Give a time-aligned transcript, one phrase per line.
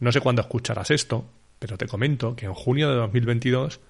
[0.00, 3.80] No sé cuándo escucharás esto, pero te comento que en junio de 2022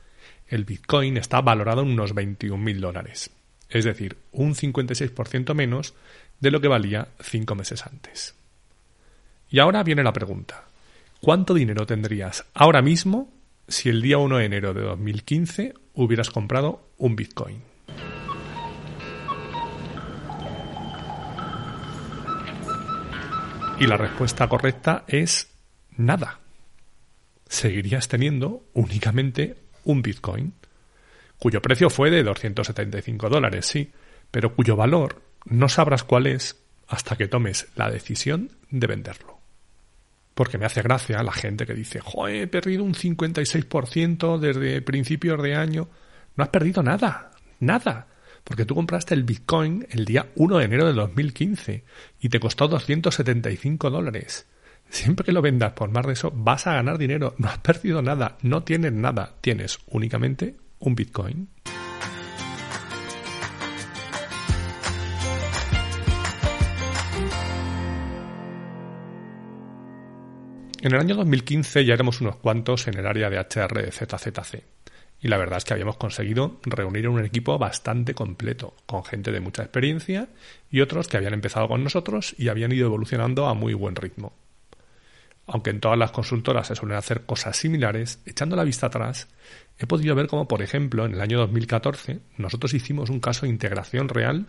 [0.49, 3.31] el Bitcoin está valorado en unos 21.000 dólares,
[3.69, 5.95] es decir, un 56% menos
[6.41, 8.35] de lo que valía 5 meses antes.
[9.51, 10.65] Y ahora viene la pregunta.
[11.21, 13.31] ¿Cuánto dinero tendrías ahora mismo
[13.67, 17.63] si el día 1 de enero de 2015 hubieras comprado un Bitcoin?
[23.81, 25.55] Y la respuesta correcta es
[25.97, 26.41] nada.
[27.47, 30.53] Seguirías teniendo únicamente un Bitcoin,
[31.39, 33.93] cuyo precio fue de 275 dólares, sí,
[34.33, 36.57] pero cuyo valor no sabrás cuál es
[36.89, 39.39] hasta que tomes la decisión de venderlo.
[40.35, 45.55] Porque me hace gracia la gente que dice, he perdido un 56% desde principios de
[45.55, 45.89] año.
[46.37, 47.31] No has perdido nada,
[47.61, 48.09] nada
[48.49, 51.85] porque tú compraste el Bitcoin el día 1 de enero de 2015
[52.19, 54.47] y te costó 275 dólares.
[54.89, 57.35] Siempre que lo vendas por más de eso, vas a ganar dinero.
[57.37, 61.51] No has perdido nada, no tienes nada, tienes únicamente un Bitcoin.
[70.81, 74.78] En el año 2015 ya éramos unos cuantos en el área de HR de ZZC.
[75.21, 79.41] Y la verdad es que habíamos conseguido reunir un equipo bastante completo, con gente de
[79.41, 80.29] mucha experiencia
[80.71, 84.33] y otros que habían empezado con nosotros y habían ido evolucionando a muy buen ritmo.
[85.47, 89.29] Aunque en todas las consultoras se suelen hacer cosas similares, echando la vista atrás,
[89.79, 93.53] he podido ver cómo, por ejemplo, en el año 2014 nosotros hicimos un caso de
[93.53, 94.47] integración real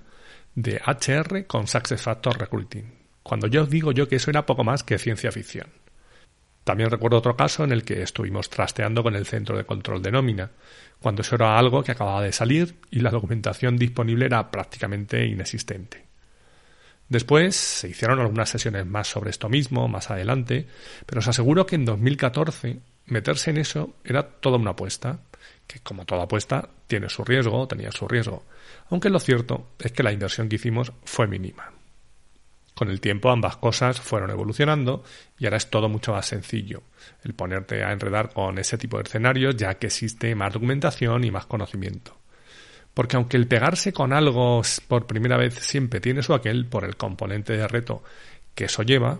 [0.56, 2.94] de HR con SuccessFactors Recruiting.
[3.24, 5.68] Cuando yo digo yo que eso era poco más que ciencia ficción.
[6.69, 10.12] También recuerdo otro caso en el que estuvimos trasteando con el centro de control de
[10.12, 10.52] nómina,
[11.02, 16.06] cuando eso era algo que acababa de salir y la documentación disponible era prácticamente inexistente.
[17.07, 20.68] Después se hicieron algunas sesiones más sobre esto mismo, más adelante,
[21.07, 25.22] pero os aseguro que en 2014 meterse en eso era toda una apuesta,
[25.66, 28.46] que como toda apuesta tiene su riesgo, tenía su riesgo,
[28.91, 31.78] aunque lo cierto es que la inversión que hicimos fue mínima.
[32.79, 35.03] Con el tiempo ambas cosas fueron evolucionando
[35.38, 36.81] y ahora es todo mucho más sencillo
[37.25, 41.29] el ponerte a enredar con ese tipo de escenarios ya que existe más documentación y
[41.29, 42.18] más conocimiento.
[42.94, 46.95] Porque aunque el pegarse con algo por primera vez siempre tiene su aquel por el
[46.95, 48.01] componente de reto
[48.56, 49.19] que eso lleva,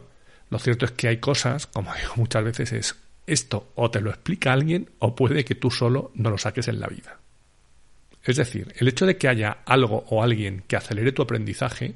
[0.50, 2.96] lo cierto es que hay cosas, como digo muchas veces, es
[3.28, 6.80] esto o te lo explica alguien o puede que tú solo no lo saques en
[6.80, 7.20] la vida.
[8.24, 11.96] Es decir, el hecho de que haya algo o alguien que acelere tu aprendizaje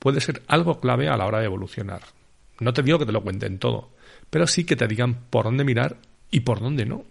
[0.00, 2.00] puede ser algo clave a la hora de evolucionar.
[2.58, 3.90] No te digo que te lo cuenten todo,
[4.28, 5.98] pero sí que te digan por dónde mirar
[6.32, 7.04] y por dónde no.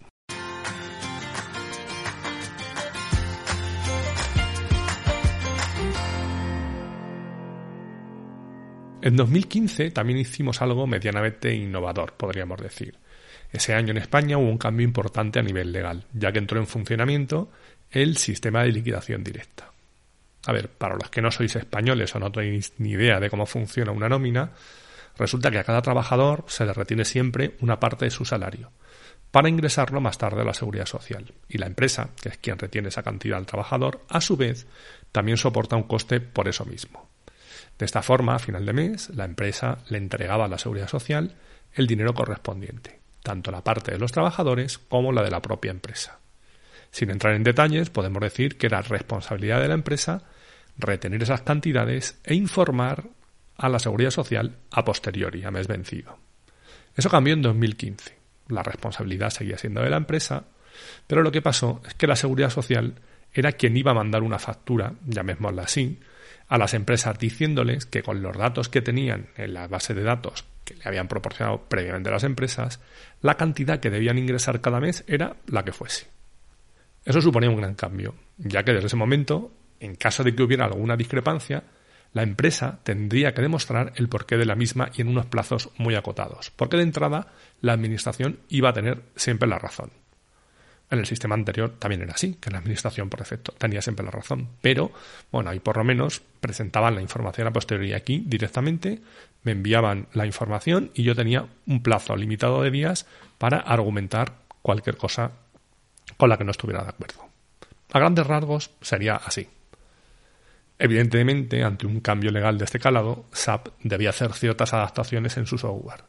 [9.02, 12.98] En 2015 también hicimos algo medianamente innovador, podríamos decir.
[13.52, 16.68] Ese año en España hubo un cambio importante a nivel legal, ya que entró en
[16.68, 17.50] funcionamiento
[17.92, 19.72] el sistema de liquidación directa.
[20.50, 23.46] A ver, para los que no sois españoles o no tenéis ni idea de cómo
[23.46, 24.50] funciona una nómina,
[25.16, 28.72] resulta que a cada trabajador se le retiene siempre una parte de su salario
[29.30, 31.32] para ingresarlo más tarde a la seguridad social.
[31.48, 34.66] Y la empresa, que es quien retiene esa cantidad al trabajador, a su vez
[35.12, 37.08] también soporta un coste por eso mismo.
[37.78, 41.36] De esta forma, a final de mes, la empresa le entregaba a la seguridad social
[41.76, 46.18] el dinero correspondiente, tanto la parte de los trabajadores como la de la propia empresa.
[46.90, 50.24] Sin entrar en detalles, podemos decir que era responsabilidad de la empresa
[50.80, 53.04] retener esas cantidades e informar
[53.58, 56.18] a la seguridad social a posteriori, a mes vencido.
[56.96, 58.18] Eso cambió en 2015.
[58.48, 60.46] La responsabilidad seguía siendo de la empresa,
[61.06, 62.96] pero lo que pasó es que la seguridad social
[63.34, 66.00] era quien iba a mandar una factura, llamémosla así,
[66.48, 70.46] a las empresas diciéndoles que con los datos que tenían en la base de datos
[70.64, 72.80] que le habían proporcionado previamente las empresas,
[73.22, 76.08] la cantidad que debían ingresar cada mes era la que fuese.
[77.06, 80.66] Eso suponía un gran cambio, ya que desde ese momento, en caso de que hubiera
[80.66, 81.64] alguna discrepancia,
[82.14, 85.96] la empresa tendría que demostrar el porqué de la misma y en unos plazos muy
[85.96, 87.28] acotados, porque de entrada
[87.62, 89.92] la Administración iba a tener siempre la razón.
[90.92, 94.10] En el sistema anterior también era así, que la Administración, por defecto, tenía siempre la
[94.10, 94.50] razón.
[94.62, 94.92] Pero,
[95.32, 99.00] bueno, ahí por lo menos presentaban la información a posteriori aquí directamente,
[99.44, 103.06] me enviaban la información y yo tenía un plazo limitado de días
[103.38, 104.34] para argumentar
[104.64, 105.32] cualquier cosa
[106.18, 107.30] con la que no estuviera de acuerdo.
[107.92, 109.48] A grandes rasgos sería así.
[110.82, 115.58] Evidentemente, ante un cambio legal de este calado, SAP debía hacer ciertas adaptaciones en su
[115.58, 116.06] software.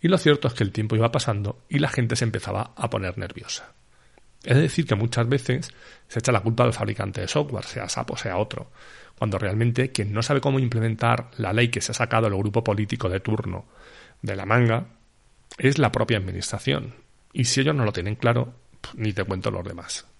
[0.00, 2.90] Y lo cierto es que el tiempo iba pasando y la gente se empezaba a
[2.90, 3.72] poner nerviosa.
[4.42, 5.72] Es decir, que muchas veces
[6.08, 8.72] se echa la culpa al fabricante de software, sea SAP o sea otro,
[9.16, 12.64] cuando realmente quien no sabe cómo implementar la ley que se ha sacado el grupo
[12.64, 13.66] político de turno
[14.20, 14.86] de la manga
[15.58, 16.94] es la propia administración.
[17.32, 18.52] Y si ellos no lo tienen claro,
[18.96, 20.11] ni te cuento los demás.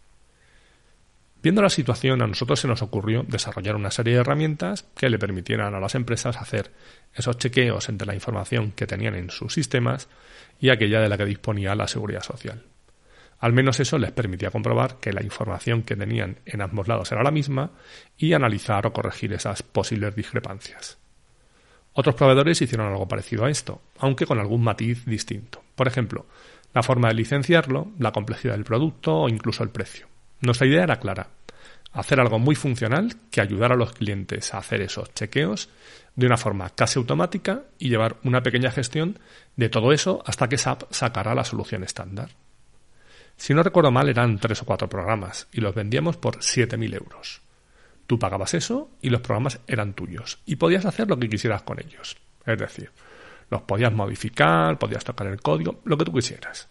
[1.43, 5.19] Viendo la situación, a nosotros se nos ocurrió desarrollar una serie de herramientas que le
[5.19, 6.71] permitieran a las empresas hacer
[7.12, 10.09] esos chequeos entre la información que tenían en sus sistemas
[10.61, 12.62] y aquella de la que disponía la seguridad social.
[13.41, 17.25] Al menos eso les permitía comprobar que la información que tenían en ambos lados era
[17.25, 17.73] la misma
[18.17, 20.99] y analizar o corregir esas posibles discrepancias.
[21.93, 25.61] Otros proveedores hicieron algo parecido a esto, aunque con algún matiz distinto.
[25.75, 26.25] Por ejemplo,
[26.73, 30.12] la forma de licenciarlo, la complejidad del producto o incluso el precio.
[30.43, 31.29] Nuestra idea era clara,
[31.93, 35.69] hacer algo muy funcional que ayudara a los clientes a hacer esos chequeos
[36.17, 39.21] de una forma casi automática y llevar una pequeña gestión
[39.56, 42.31] de todo eso hasta que SAP sacara la solución estándar.
[43.37, 47.41] Si no recuerdo mal eran tres o cuatro programas y los vendíamos por 7.000 euros.
[48.09, 51.79] Tú pagabas eso y los programas eran tuyos y podías hacer lo que quisieras con
[51.79, 52.17] ellos.
[52.44, 52.91] Es decir,
[53.49, 56.69] los podías modificar, podías tocar el código, lo que tú quisieras.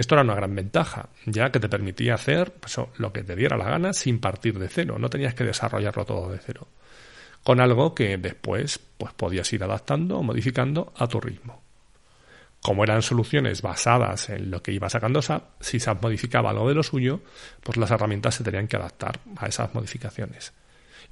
[0.00, 3.58] Esto era una gran ventaja, ya que te permitía hacer pues, lo que te diera
[3.58, 6.68] la gana sin partir de cero, no tenías que desarrollarlo todo de cero,
[7.44, 11.60] con algo que después pues, podías ir adaptando o modificando a tu ritmo.
[12.62, 16.76] Como eran soluciones basadas en lo que iba sacando SAP, si SAP modificaba algo de
[16.76, 17.20] lo suyo,
[17.62, 20.54] pues las herramientas se tenían que adaptar a esas modificaciones.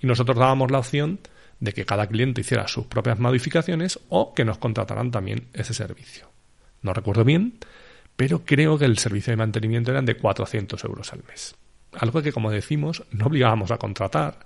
[0.00, 1.20] Y nosotros dábamos la opción
[1.60, 6.30] de que cada cliente hiciera sus propias modificaciones o que nos contrataran también ese servicio.
[6.80, 7.58] No recuerdo bien,
[8.18, 11.54] pero creo que el servicio de mantenimiento eran de 400 euros al mes.
[11.92, 14.40] Algo que, como decimos, no obligábamos a contratar,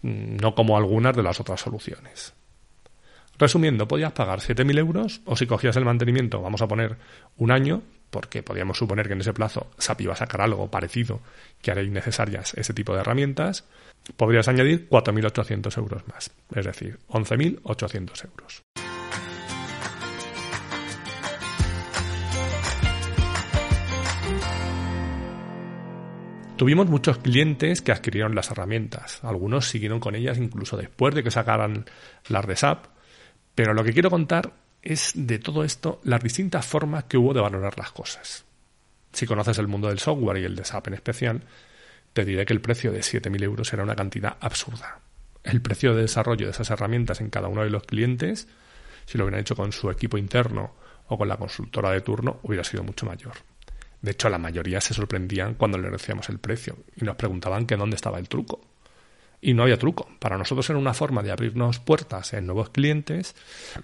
[0.00, 2.32] mm, no como algunas de las otras soluciones.
[3.38, 6.96] Resumiendo, podías pagar 7.000 euros o si cogías el mantenimiento, vamos a poner
[7.36, 11.20] un año, porque podíamos suponer que en ese plazo SAP iba a sacar algo parecido
[11.60, 13.66] que haría innecesarias ese tipo de herramientas,
[14.16, 18.65] podrías añadir 4.800 euros más, es decir, 11.800 euros.
[26.56, 29.22] Tuvimos muchos clientes que adquirieron las herramientas.
[29.22, 31.84] Algunos siguieron con ellas incluso después de que sacaran
[32.28, 32.86] las de SAP.
[33.54, 37.42] Pero lo que quiero contar es de todo esto las distintas formas que hubo de
[37.42, 38.46] valorar las cosas.
[39.12, 41.42] Si conoces el mundo del software y el de SAP en especial,
[42.14, 45.00] te diré que el precio de 7.000 euros era una cantidad absurda.
[45.44, 48.48] El precio de desarrollo de esas herramientas en cada uno de los clientes,
[49.04, 50.74] si lo hubieran hecho con su equipo interno
[51.08, 53.34] o con la consultora de turno, hubiera sido mucho mayor.
[54.02, 57.76] De hecho, la mayoría se sorprendían cuando le decíamos el precio y nos preguntaban que
[57.76, 58.60] dónde estaba el truco.
[59.40, 60.08] Y no había truco.
[60.18, 63.34] Para nosotros era una forma de abrirnos puertas en nuevos clientes,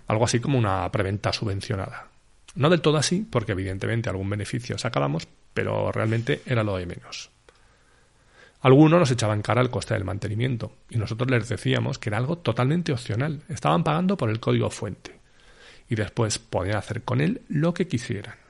[0.06, 2.08] algo así como una preventa subvencionada.
[2.54, 7.30] No del todo así, porque evidentemente algún beneficio sacábamos, pero realmente era lo de menos.
[8.60, 12.38] Algunos nos echaban cara el coste del mantenimiento y nosotros les decíamos que era algo
[12.38, 13.42] totalmente opcional.
[13.48, 15.18] Estaban pagando por el código fuente
[15.88, 18.41] y después podían hacer con él lo que quisieran.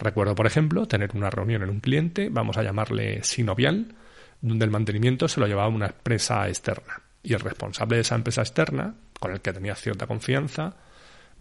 [0.00, 3.94] Recuerdo, por ejemplo, tener una reunión en un cliente, vamos a llamarle Sinovial,
[4.40, 7.02] donde el mantenimiento se lo llevaba una empresa externa.
[7.22, 10.74] Y el responsable de esa empresa externa, con el que tenía cierta confianza,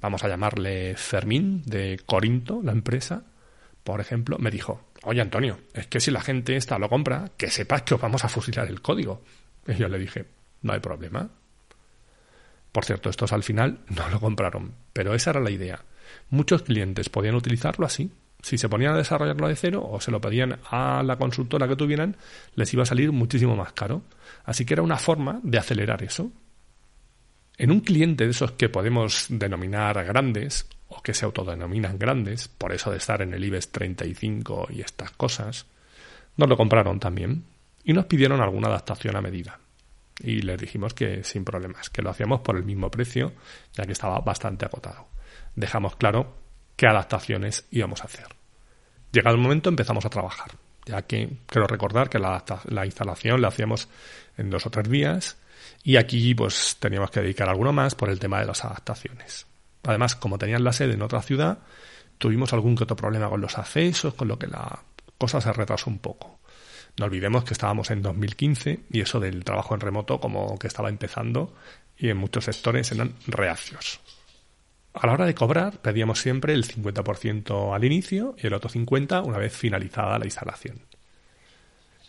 [0.02, 3.24] vamos a llamarle Fermín, de Corinto, la empresa,
[3.82, 7.50] por ejemplo, me dijo, oye Antonio, es que si la gente esta lo compra, que
[7.50, 9.24] sepas que os vamos a fusilar el código.
[9.68, 10.26] Y yo le dije,
[10.64, 11.30] no hay problema.
[12.74, 15.86] Por cierto, estos al final no lo compraron, pero esa era la idea.
[16.30, 18.12] Muchos clientes podían utilizarlo así.
[18.42, 21.76] Si se ponían a desarrollarlo de cero o se lo pedían a la consultora que
[21.76, 22.16] tuvieran,
[22.56, 24.04] les iba a salir muchísimo más caro.
[24.46, 26.32] Así que era una forma de acelerar eso.
[27.58, 32.74] En un cliente de esos que podemos denominar grandes, o que se autodenominan grandes, por
[32.74, 35.66] eso de estar en el IBEX 35 y estas cosas,
[36.38, 37.44] nos lo compraron también
[37.84, 39.60] y nos pidieron alguna adaptación a medida.
[40.22, 43.34] Y les dijimos que sin problemas, que lo hacíamos por el mismo precio,
[43.74, 45.08] ya que estaba bastante acotado.
[45.56, 46.36] Dejamos claro
[46.80, 48.28] qué adaptaciones íbamos a hacer.
[49.12, 50.52] Llegado el momento empezamos a trabajar,
[50.86, 53.90] ya que quiero recordar que la, la instalación la hacíamos
[54.38, 55.38] en dos o tres días
[55.84, 59.46] y aquí pues teníamos que dedicar alguno más por el tema de las adaptaciones.
[59.84, 61.60] Además, como tenían la sede en otra ciudad,
[62.18, 64.80] tuvimos algún que otro problema con los accesos, con lo que la
[65.18, 66.40] cosa se retrasó un poco.
[66.98, 70.88] No olvidemos que estábamos en 2015 y eso del trabajo en remoto como que estaba
[70.88, 71.54] empezando
[71.98, 74.00] y en muchos sectores eran reacios.
[74.94, 79.26] A la hora de cobrar pedíamos siempre el 50% al inicio y el otro 50%
[79.26, 80.82] una vez finalizada la instalación.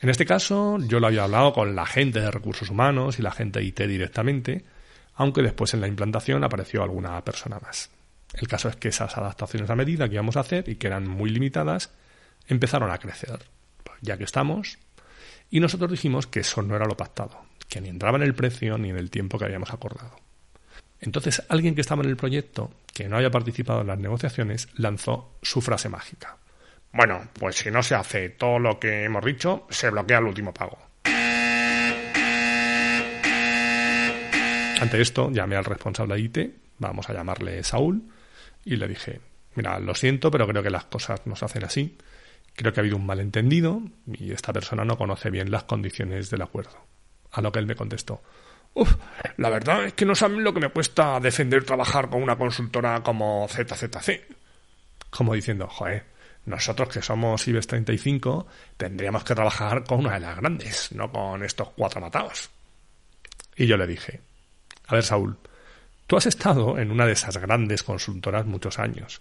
[0.01, 3.33] En este caso, yo lo había hablado con la gente de recursos humanos y la
[3.33, 4.65] gente de IT directamente,
[5.15, 7.91] aunque después en la implantación apareció alguna persona más.
[8.33, 11.07] El caso es que esas adaptaciones a medida que íbamos a hacer y que eran
[11.07, 11.91] muy limitadas,
[12.49, 13.41] empezaron a crecer.
[14.01, 14.79] Ya que estamos,
[15.51, 18.79] y nosotros dijimos que eso no era lo pactado, que ni entraba en el precio
[18.79, 20.30] ni en el tiempo que habíamos acordado.
[21.01, 25.37] Entonces alguien que estaba en el proyecto, que no había participado en las negociaciones, lanzó
[25.43, 26.37] su frase mágica.
[26.93, 30.53] Bueno, pues si no se hace todo lo que hemos dicho, se bloquea el último
[30.53, 30.79] pago.
[34.81, 36.39] Ante esto, llamé al responsable de IT,
[36.79, 38.03] vamos a llamarle Saúl,
[38.65, 39.21] y le dije,
[39.55, 41.99] mira, lo siento, pero creo que las cosas no se hacen así.
[42.57, 46.43] Creo que ha habido un malentendido y esta persona no conoce bien las condiciones del
[46.43, 46.85] acuerdo.
[47.31, 48.23] A lo que él me contestó,
[48.75, 48.95] Uf,
[49.37, 53.03] la verdad es que no saben lo que me cuesta defender trabajar con una consultora
[53.03, 54.27] como ZZC.
[55.11, 56.05] Como diciendo, joder,
[56.47, 58.47] nosotros que somos IBEX 35
[58.77, 62.51] tendríamos que trabajar con una de las grandes, no con estos cuatro matados.
[63.57, 64.21] Y yo le dije,
[64.87, 65.37] a ver Saúl,
[66.07, 69.21] tú has estado en una de esas grandes consultoras muchos años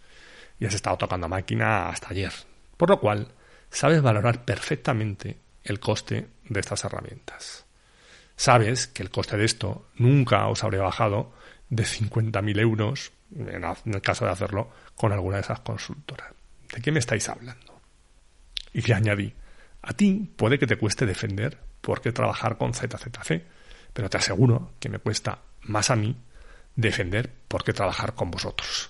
[0.59, 2.31] y has estado tocando máquina hasta ayer,
[2.77, 3.27] por lo cual
[3.69, 7.65] sabes valorar perfectamente el coste de estas herramientas.
[8.39, 11.33] Sabes que el coste de esto nunca os habría bajado
[11.69, 16.31] de 50.000 euros, en el caso de hacerlo con alguna de esas consultoras.
[16.73, 17.81] ¿De qué me estáis hablando?
[18.71, 19.33] Y le añadí,
[19.81, 23.43] a ti puede que te cueste defender porque trabajar con ZZC,
[23.91, 26.15] pero te aseguro que me cuesta más a mí
[26.77, 28.89] defender porque trabajar con vosotros.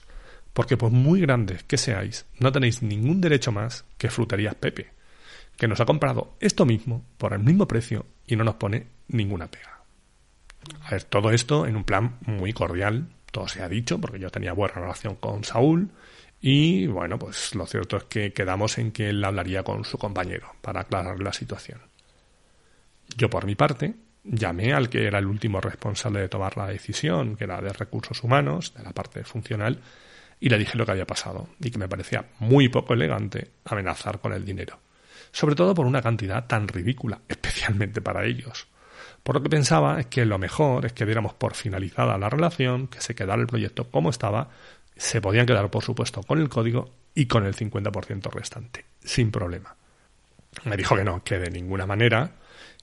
[0.53, 4.91] Porque por muy grandes que seáis, no tenéis ningún derecho más que Fruterías Pepe,
[5.57, 9.47] que nos ha comprado esto mismo por el mismo precio y no nos pone ninguna
[9.47, 9.79] pega.
[10.83, 14.29] A ver, todo esto en un plan muy cordial, todo se ha dicho, porque yo
[14.29, 15.89] tenía buena relación con Saúl
[16.41, 20.53] y bueno, pues lo cierto es que quedamos en que él hablaría con su compañero
[20.61, 21.81] para aclarar la situación.
[23.17, 27.35] Yo por mi parte llamé al que era el último responsable de tomar la decisión,
[27.35, 29.81] que era de recursos humanos, de la parte funcional,
[30.39, 34.19] y le dije lo que había pasado y que me parecía muy poco elegante amenazar
[34.19, 34.79] con el dinero,
[35.31, 38.67] sobre todo por una cantidad tan ridícula, especialmente para ellos.
[39.29, 42.87] Por lo que pensaba es que lo mejor es que diéramos por finalizada la relación,
[42.87, 44.49] que se quedara el proyecto como estaba
[44.97, 49.75] se podían quedar, por supuesto, con el código y con el 50% restante, sin problema.
[50.63, 52.37] Me dijo que no, que de ninguna manera,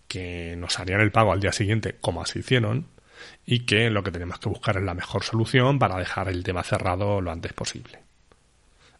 [0.06, 2.86] que nos harían el pago al día siguiente, como así hicieron,
[3.44, 6.62] y que lo que tenemos que buscar es la mejor solución para dejar el tema
[6.62, 7.98] cerrado lo antes posible.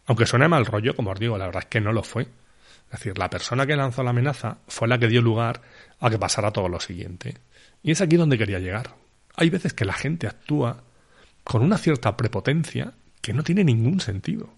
[0.05, 2.27] Aunque suene mal rollo, como os digo, la verdad es que no lo fue.
[2.91, 5.61] Es decir, la persona que lanzó la amenaza fue la que dio lugar
[5.99, 7.37] a que pasara todo lo siguiente.
[7.83, 8.95] Y es aquí donde quería llegar.
[9.35, 10.83] Hay veces que la gente actúa
[11.43, 14.53] con una cierta prepotencia que no tiene ningún sentido.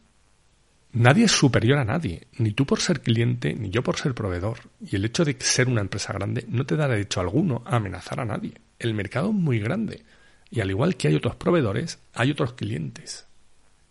[0.92, 4.60] Nadie es superior a nadie, ni tú por ser cliente, ni yo por ser proveedor.
[4.82, 8.20] Y el hecho de ser una empresa grande no te da derecho alguno a amenazar
[8.20, 8.54] a nadie.
[8.80, 10.04] El mercado es muy grande.
[10.50, 13.28] Y al igual que hay otros proveedores, hay otros clientes.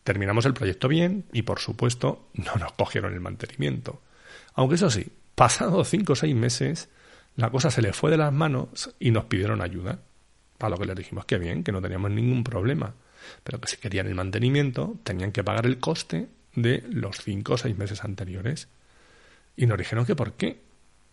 [0.02, 4.02] Terminamos el proyecto bien y, por supuesto, no nos cogieron el mantenimiento.
[4.58, 6.88] Aunque eso sí, pasados cinco o seis meses,
[7.36, 10.00] la cosa se les fue de las manos y nos pidieron ayuda.
[10.58, 12.92] A lo que les dijimos que bien, que no teníamos ningún problema
[13.42, 17.58] pero que si querían el mantenimiento tenían que pagar el coste de los cinco o
[17.58, 18.68] seis meses anteriores.
[19.56, 20.60] Y nos dijeron que por qué.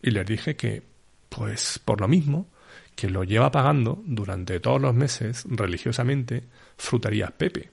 [0.01, 0.83] Y les dije que,
[1.29, 2.47] pues por lo mismo,
[2.95, 6.43] que lo lleva pagando durante todos los meses religiosamente
[6.77, 7.71] Fruterías Pepe,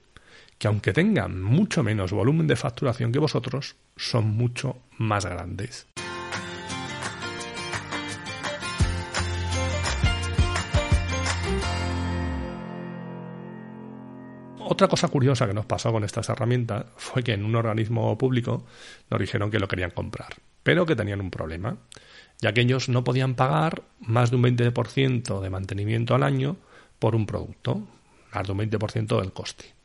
[0.62, 5.88] que aunque tengan mucho menos volumen de facturación que vosotros, son mucho más grandes.
[14.60, 18.64] Otra cosa curiosa que nos pasó con estas herramientas fue que en un organismo público
[19.10, 20.28] nos dijeron que lo querían comprar,
[20.62, 21.76] pero que tenían un problema,
[22.40, 26.56] ya que ellos no podían pagar más de un 20% de mantenimiento al año
[27.00, 27.82] por un producto,
[28.32, 29.81] más de un 20% del coste.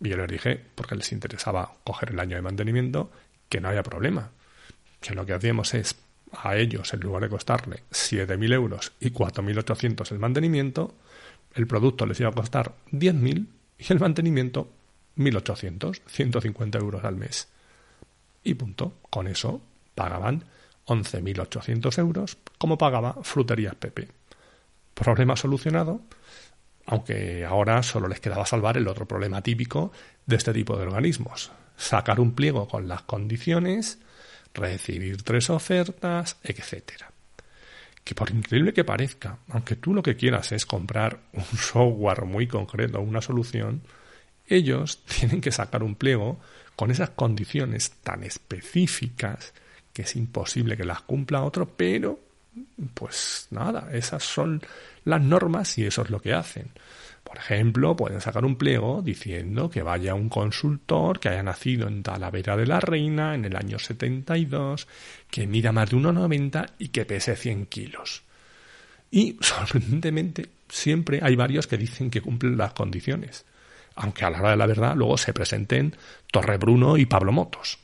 [0.00, 3.10] Y yo les dije, porque les interesaba coger el año de mantenimiento,
[3.48, 4.30] que no había problema,
[5.00, 5.96] que lo que hacíamos es
[6.32, 10.94] a ellos, en lugar de costarle 7.000 euros y 4.800 el mantenimiento,
[11.54, 13.46] el producto les iba a costar 10.000
[13.78, 14.70] y el mantenimiento
[15.16, 17.48] 1.800, 150 euros al mes.
[18.44, 18.98] Y punto.
[19.10, 19.62] Con eso
[19.94, 20.44] pagaban
[20.86, 24.08] 11.800 euros como pagaba Fruterías Pepe.
[24.94, 26.00] Problema solucionado,
[26.86, 29.92] aunque ahora solo les quedaba salvar el otro problema típico
[30.24, 31.50] de este tipo de organismos.
[31.76, 33.98] Sacar un pliego con las condiciones,
[34.54, 37.10] recibir tres ofertas, etcétera
[38.06, 42.46] que por increíble que parezca, aunque tú lo que quieras es comprar un software muy
[42.46, 43.82] concreto, una solución,
[44.46, 46.38] ellos tienen que sacar un pliego
[46.76, 49.54] con esas condiciones tan específicas
[49.92, 52.20] que es imposible que las cumpla otro, pero
[52.94, 54.62] pues nada, esas son
[55.04, 56.70] las normas y eso es lo que hacen.
[57.26, 62.04] Por ejemplo, pueden sacar un pliego diciendo que vaya un consultor que haya nacido en
[62.04, 64.86] Talavera de la Reina en el año 72,
[65.28, 68.22] que mida más de 1,90 y que pese 100 kilos.
[69.10, 73.44] Y, sorprendentemente, siempre hay varios que dicen que cumplen las condiciones,
[73.96, 75.96] aunque a la hora de la verdad luego se presenten
[76.30, 77.78] Torre Bruno y Pablo Motos.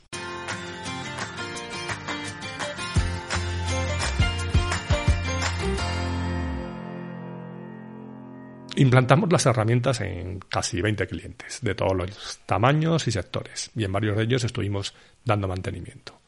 [8.75, 13.91] Implantamos las herramientas en casi 20 clientes, de todos los tamaños y sectores, y en
[13.91, 16.19] varios de ellos estuvimos dando mantenimiento.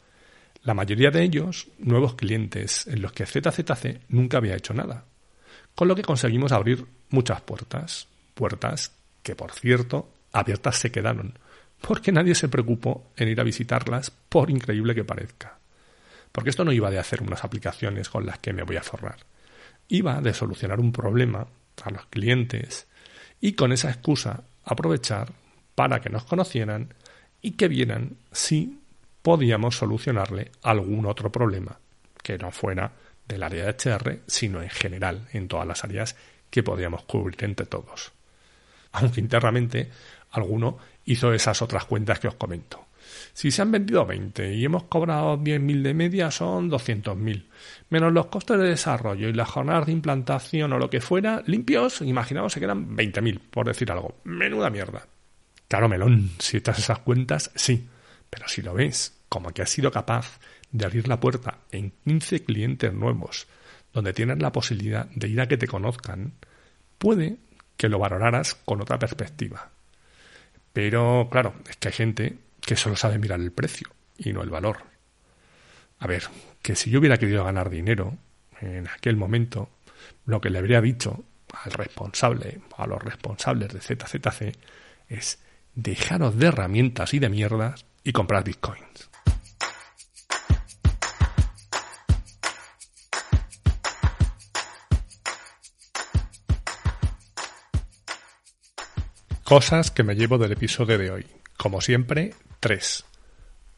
[0.61, 5.05] La mayoría de ellos, nuevos clientes en los que ZZC nunca había hecho nada,
[5.73, 8.91] con lo que conseguimos abrir muchas puertas, puertas
[9.23, 11.39] que, por cierto, abiertas se quedaron,
[11.81, 15.57] porque nadie se preocupó en ir a visitarlas, por increíble que parezca.
[16.31, 19.17] Porque esto no iba de hacer unas aplicaciones con las que me voy a forrar,
[19.87, 21.47] iba de solucionar un problema
[21.83, 22.87] a los clientes
[23.41, 25.33] y con esa excusa aprovechar
[25.75, 26.93] para que nos conocieran
[27.41, 28.79] y que vieran si
[29.21, 31.79] podíamos solucionarle algún otro problema
[32.21, 32.91] que no fuera
[33.27, 36.15] del área de HR, sino en general en todas las áreas
[36.49, 38.13] que podíamos cubrir entre todos.
[38.91, 39.89] Aunque internamente
[40.31, 42.84] alguno hizo esas otras cuentas que os comento.
[43.33, 47.45] Si se han vendido 20 y hemos cobrado 10.000 de media, son 200.000.
[47.89, 52.01] Menos los costes de desarrollo y las jornadas de implantación o lo que fuera, limpios,
[52.01, 54.15] imaginaos, se quedan 20.000, por decir algo.
[54.23, 55.05] Menuda mierda.
[55.67, 57.87] Claro, melón, si echas esas cuentas, sí.
[58.29, 60.39] Pero si lo ves, como que has sido capaz
[60.71, 63.47] de abrir la puerta en 15 clientes nuevos,
[63.93, 66.33] donde tienes la posibilidad de ir a que te conozcan,
[66.97, 67.37] puede
[67.77, 69.71] que lo valoraras con otra perspectiva.
[70.73, 74.49] Pero claro, es que hay gente que solo sabe mirar el precio y no el
[74.49, 74.83] valor.
[75.99, 76.23] A ver,
[76.61, 78.17] que si yo hubiera querido ganar dinero
[78.59, 79.69] en aquel momento,
[80.25, 81.23] lo que le habría dicho
[81.63, 84.57] al responsable, a los responsables de ZZC,
[85.07, 85.39] es
[85.75, 89.09] dejaros de herramientas y de mierdas y comprar bitcoins.
[99.43, 101.44] Cosas que me llevo del episodio de hoy.
[101.57, 103.05] Como siempre, tres.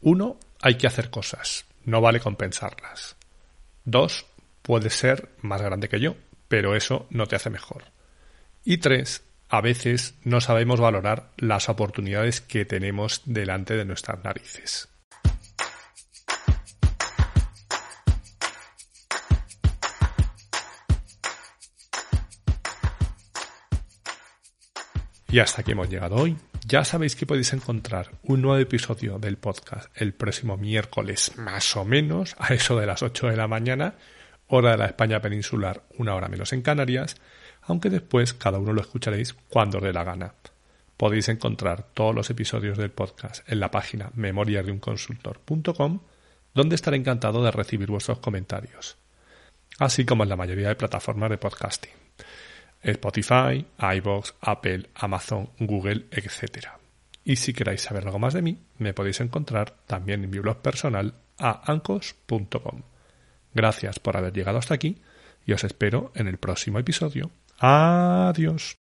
[0.02, 1.66] Uno, hay que hacer cosas.
[1.86, 3.16] No vale compensarlas.
[3.86, 4.26] Dos,
[4.62, 6.16] puedes ser más grande que yo,
[6.48, 7.86] pero eso no te hace mejor.
[8.66, 14.90] Y tres, a veces no sabemos valorar las oportunidades que tenemos delante de nuestras narices.
[25.38, 26.36] Y hasta aquí hemos llegado hoy.
[26.66, 31.86] Ya sabéis que podéis encontrar un nuevo episodio del podcast el próximo miércoles, más o
[31.86, 33.94] menos, a eso de las 8 de la mañana,
[34.48, 37.18] hora de la España peninsular, una hora menos en Canarias,
[37.62, 40.34] aunque después cada uno lo escucharéis cuando os dé la gana.
[40.98, 46.00] Podéis encontrar todos los episodios del podcast en la página memoriasdeunconsultor.com,
[46.56, 48.98] donde estaré encantado de recibir vuestros comentarios,
[49.78, 51.92] así como en la mayoría de plataformas de podcasting.
[52.84, 53.66] Spotify,
[53.98, 56.68] iBox, Apple, Amazon, Google, etc.
[57.24, 60.58] Y si queréis saber algo más de mí, me podéis encontrar también en mi blog
[60.58, 62.82] personal a ancos.com.
[63.54, 65.02] Gracias por haber llegado hasta aquí
[65.46, 67.32] y os espero en el próximo episodio.
[67.60, 68.78] Adiós.